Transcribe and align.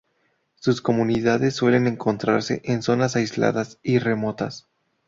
Sus 0.55 0.81
comunidades 0.81 1.55
suelen 1.55 1.85
encontrarse 1.85 2.63
en 2.65 2.81
zonas 2.81 3.15
aisladas 3.15 3.77
y 3.83 3.99
remotas. 3.99 4.67